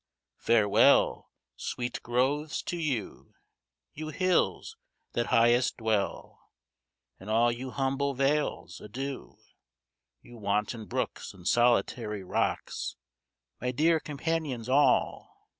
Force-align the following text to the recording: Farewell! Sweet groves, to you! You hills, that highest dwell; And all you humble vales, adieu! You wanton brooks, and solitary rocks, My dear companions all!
Farewell! 0.39 1.29
Sweet 1.57 2.01
groves, 2.01 2.63
to 2.63 2.75
you! 2.75 3.35
You 3.93 4.07
hills, 4.07 4.75
that 5.13 5.27
highest 5.27 5.77
dwell; 5.77 6.39
And 7.19 7.29
all 7.29 7.51
you 7.51 7.69
humble 7.69 8.15
vales, 8.15 8.81
adieu! 8.83 9.37
You 10.23 10.37
wanton 10.39 10.85
brooks, 10.87 11.35
and 11.35 11.47
solitary 11.47 12.23
rocks, 12.23 12.95
My 13.61 13.69
dear 13.69 13.99
companions 13.99 14.67
all! 14.67 15.39